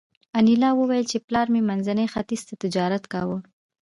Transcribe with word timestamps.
انیلا 0.39 0.69
وویل 0.75 1.05
چې 1.11 1.17
پلار 1.27 1.47
مې 1.53 1.61
منځني 1.69 2.05
ختیځ 2.13 2.41
ته 2.47 2.53
تجارت 2.63 3.03
کاوه 3.13 3.37